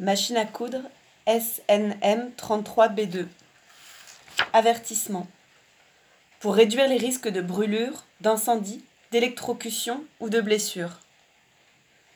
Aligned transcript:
Machine 0.00 0.38
à 0.38 0.46
coudre 0.46 0.80
SNM 1.26 2.30
33B2. 2.38 3.26
Avertissement. 4.54 5.26
Pour 6.38 6.54
réduire 6.54 6.88
les 6.88 6.96
risques 6.96 7.28
de 7.28 7.42
brûlure, 7.42 8.06
d'incendie, 8.22 8.82
d'électrocution 9.10 10.02
ou 10.20 10.30
de 10.30 10.40
blessure. 10.40 11.00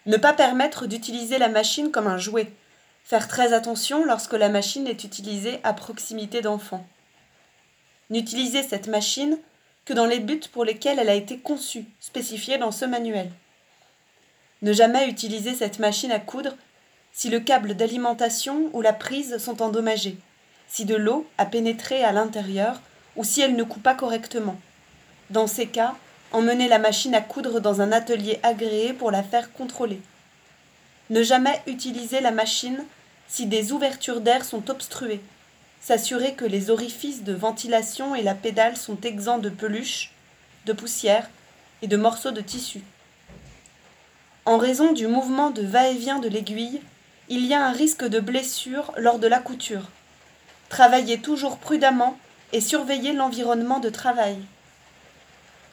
Ne 0.07 0.17
pas 0.17 0.33
permettre 0.33 0.87
d'utiliser 0.87 1.37
la 1.37 1.51
machine 1.51 1.91
comme 1.91 2.07
un 2.07 2.17
jouet. 2.17 2.51
Faire 3.05 3.29
très 3.29 3.53
attention 3.53 4.07
lorsque 4.07 4.33
la 4.33 4.49
machine 4.49 4.87
est 4.87 5.05
utilisée 5.05 5.61
à 5.63 5.75
proximité 5.75 6.41
d'enfants. 6.41 6.87
N'utilisez 8.09 8.63
cette 8.63 8.89
machine 8.89 9.37
que 9.85 9.93
dans 9.93 10.07
les 10.07 10.21
buts 10.21 10.41
pour 10.53 10.65
lesquels 10.65 10.99
elle 10.99 11.11
a 11.11 11.15
été 11.15 11.37
conçue, 11.37 11.85
spécifiés 12.01 12.57
dans 12.57 12.73
ce 12.73 12.87
manuel. 12.87 13.31
Ne 14.63 14.73
jamais 14.73 15.07
utiliser 15.07 15.55
cette 15.55 15.81
machine 15.81 16.13
à 16.13 16.19
coudre 16.19 16.57
si 17.15 17.31
le 17.31 17.39
câble 17.39 17.75
d'alimentation 17.75 18.69
ou 18.73 18.83
la 18.83 18.93
prise 18.93 19.39
sont 19.39 19.63
endommagés, 19.63 20.19
si 20.69 20.85
de 20.85 20.97
l'eau 20.97 21.27
a 21.39 21.47
pénétré 21.47 22.03
à 22.03 22.11
l'intérieur 22.11 22.81
ou 23.15 23.23
si 23.23 23.41
elle 23.41 23.55
ne 23.55 23.63
coupe 23.63 23.85
pas 23.85 23.95
correctement. 23.95 24.57
Dans 25.31 25.47
ces 25.47 25.69
cas, 25.69 25.95
emmenez 26.33 26.67
la 26.67 26.81
machine 26.81 27.15
à 27.15 27.21
coudre 27.21 27.61
dans 27.61 27.81
un 27.81 27.93
atelier 27.93 28.41
agréé 28.43 28.93
pour 28.93 29.13
la 29.13 29.23
faire 29.23 29.53
contrôler. 29.53 30.01
Ne 31.09 31.23
jamais 31.23 31.63
utiliser 31.69 32.21
la 32.21 32.33
machine 32.33 32.85
si 33.29 33.47
des 33.47 33.71
ouvertures 33.71 34.21
d'air 34.21 34.45
sont 34.45 34.69
obstruées. 34.69 35.21
S'assurer 35.81 36.35
que 36.35 36.45
les 36.45 36.69
orifices 36.69 37.23
de 37.23 37.33
ventilation 37.33 38.17
et 38.17 38.23
la 38.23 38.35
pédale 38.35 38.77
sont 38.77 39.01
exempts 39.03 39.39
de 39.39 39.51
peluche, 39.51 40.11
de 40.67 40.73
poussière 40.73 41.31
et 41.83 41.87
de 41.87 41.97
morceaux 41.97 42.33
de 42.33 42.41
tissu. 42.41 42.83
En 44.47 44.59
raison 44.59 44.93
du 44.93 45.07
mouvement 45.07 45.51
de 45.51 45.63
va-et-vient 45.63 46.19
de 46.19 46.29
l'aiguille, 46.29 46.81
il 47.31 47.47
y 47.47 47.55
a 47.55 47.65
un 47.65 47.73
risque 47.73 48.05
de 48.05 48.21
blessure 48.21 48.93
lors 48.99 49.19
de 49.19 49.27
la 49.27 49.39
couture. 49.39 49.89
Travaillez 50.69 51.21
toujours 51.21 51.57
prudemment 51.57 52.19
et 52.53 52.61
surveillez 52.61 53.15
l'environnement 53.15 53.81
de 53.81 53.89
travail. 53.89 54.37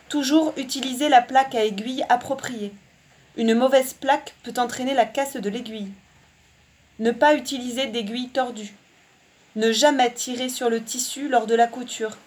Toujours 0.07 0.53
utiliser 0.55 1.09
la 1.09 1.21
plaque 1.21 1.53
à 1.55 1.65
aiguille 1.65 2.05
appropriée. 2.07 2.73
Une 3.35 3.53
mauvaise 3.53 3.93
plaque 3.93 4.33
peut 4.43 4.53
entraîner 4.57 4.93
la 4.93 5.05
casse 5.05 5.35
de 5.35 5.49
l'aiguille. 5.49 5.91
Ne 6.99 7.11
pas 7.11 7.35
utiliser 7.35 7.87
d'aiguille 7.87 8.29
tordue. 8.29 8.73
Ne 9.57 9.73
jamais 9.73 10.13
tirer 10.13 10.47
sur 10.47 10.69
le 10.69 10.81
tissu 10.81 11.27
lors 11.27 11.47
de 11.47 11.55
la 11.55 11.67
couture. 11.67 12.17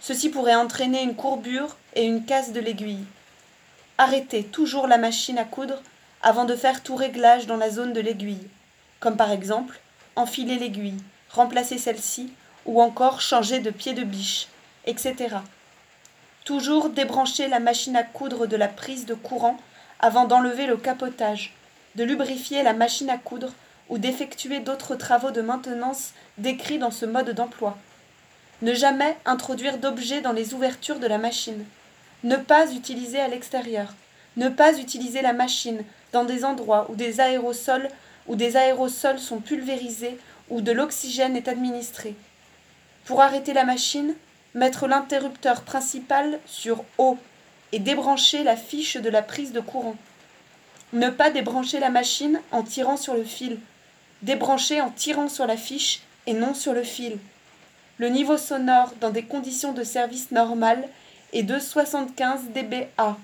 Ceci 0.00 0.30
pourrait 0.30 0.56
entraîner 0.56 1.02
une 1.02 1.14
courbure 1.14 1.76
et 1.94 2.04
une 2.04 2.24
casse 2.24 2.52
de 2.52 2.60
l'aiguille. 2.60 3.04
Arrêtez 3.98 4.42
toujours 4.42 4.88
la 4.88 4.98
machine 4.98 5.38
à 5.38 5.44
coudre 5.44 5.80
avant 6.22 6.44
de 6.44 6.56
faire 6.56 6.82
tout 6.82 6.96
réglage 6.96 7.46
dans 7.46 7.56
la 7.56 7.70
zone 7.70 7.92
de 7.92 8.00
l'aiguille 8.00 8.48
comme 9.00 9.16
par 9.16 9.30
exemple 9.30 9.80
enfiler 10.16 10.56
l'aiguille, 10.56 10.96
remplacer 11.30 11.78
celle-ci, 11.78 12.32
ou 12.66 12.80
encore 12.80 13.20
changer 13.20 13.60
de 13.60 13.70
pied 13.70 13.92
de 13.92 14.04
biche, 14.04 14.48
etc. 14.86 15.36
Toujours 16.44 16.90
débrancher 16.90 17.48
la 17.48 17.60
machine 17.60 17.96
à 17.96 18.02
coudre 18.02 18.46
de 18.46 18.56
la 18.56 18.68
prise 18.68 19.06
de 19.06 19.14
courant 19.14 19.58
avant 20.00 20.24
d'enlever 20.26 20.66
le 20.66 20.76
capotage, 20.76 21.54
de 21.94 22.04
lubrifier 22.04 22.62
la 22.62 22.72
machine 22.72 23.10
à 23.10 23.18
coudre 23.18 23.52
ou 23.88 23.98
d'effectuer 23.98 24.60
d'autres 24.60 24.96
travaux 24.96 25.30
de 25.30 25.42
maintenance 25.42 26.12
décrits 26.38 26.78
dans 26.78 26.90
ce 26.90 27.06
mode 27.06 27.30
d'emploi. 27.30 27.76
Ne 28.62 28.72
jamais 28.72 29.16
introduire 29.26 29.78
d'objets 29.78 30.20
dans 30.20 30.32
les 30.32 30.54
ouvertures 30.54 30.98
de 30.98 31.06
la 31.06 31.18
machine. 31.18 31.64
Ne 32.22 32.36
pas 32.36 32.72
utiliser 32.72 33.20
à 33.20 33.28
l'extérieur. 33.28 33.94
Ne 34.36 34.48
pas 34.48 34.78
utiliser 34.78 35.22
la 35.22 35.32
machine 35.32 35.84
dans 36.12 36.24
des 36.24 36.44
endroits 36.44 36.86
où 36.90 36.94
des 36.94 37.20
aérosols 37.20 37.88
où 38.26 38.36
des 38.36 38.56
aérosols 38.56 39.18
sont 39.18 39.40
pulvérisés 39.40 40.18
ou 40.50 40.60
de 40.60 40.72
l'oxygène 40.72 41.36
est 41.36 41.48
administré. 41.48 42.14
Pour 43.04 43.20
arrêter 43.20 43.52
la 43.52 43.64
machine, 43.64 44.14
mettre 44.54 44.86
l'interrupteur 44.86 45.62
principal 45.62 46.38
sur 46.46 46.84
haut 46.98 47.18
et 47.72 47.78
débrancher 47.78 48.44
la 48.44 48.56
fiche 48.56 48.96
de 48.96 49.10
la 49.10 49.22
prise 49.22 49.52
de 49.52 49.60
courant. 49.60 49.96
Ne 50.92 51.10
pas 51.10 51.30
débrancher 51.30 51.80
la 51.80 51.90
machine 51.90 52.40
en 52.52 52.62
tirant 52.62 52.96
sur 52.96 53.14
le 53.14 53.24
fil. 53.24 53.58
Débrancher 54.22 54.80
en 54.80 54.90
tirant 54.90 55.28
sur 55.28 55.46
la 55.46 55.56
fiche 55.56 56.02
et 56.26 56.34
non 56.34 56.54
sur 56.54 56.72
le 56.72 56.84
fil. 56.84 57.18
Le 57.98 58.08
niveau 58.08 58.36
sonore 58.36 58.92
dans 59.00 59.10
des 59.10 59.24
conditions 59.24 59.72
de 59.72 59.84
service 59.84 60.30
normales 60.30 60.88
est 61.32 61.42
de 61.42 61.58
75 61.58 62.42
dBA. 62.54 63.16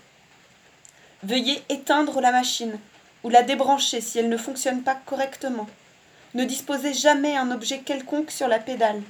Veuillez 1.23 1.63
éteindre 1.69 2.21
la 2.21 2.33
machine 2.33 2.79
ou 3.25 3.29
la 3.29 3.43
débrancher 3.43 4.01
si 4.01 4.19
elle 4.19 4.29
ne 4.29 4.37
fonctionne 4.37 4.83
pas 4.83 4.95
correctement. 5.07 5.67
Ne 6.35 6.45
disposez 6.45 6.95
jamais 6.95 7.37
un 7.37 7.51
objet 7.51 7.79
quelconque 7.79 8.31
sur 8.31 8.49
la 8.49 8.59
pédale. 8.59 9.03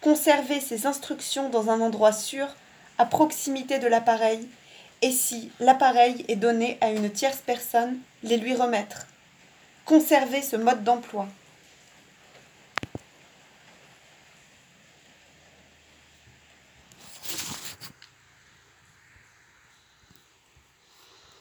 Conservez 0.00 0.60
ces 0.60 0.86
instructions 0.86 1.48
dans 1.48 1.70
un 1.70 1.80
endroit 1.80 2.12
sûr, 2.12 2.46
à 2.98 3.04
proximité 3.04 3.78
de 3.78 3.86
l'appareil, 3.86 4.48
et 5.02 5.10
si 5.10 5.50
l'appareil 5.60 6.24
est 6.28 6.36
donné 6.36 6.78
à 6.80 6.90
une 6.90 7.10
tierce 7.10 7.42
personne, 7.44 7.98
les 8.22 8.36
lui 8.36 8.54
remettre. 8.54 9.06
Conservez 9.84 10.42
ce 10.42 10.56
mode 10.56 10.84
d'emploi. 10.84 11.28